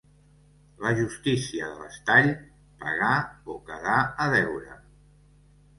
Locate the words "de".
1.73-1.83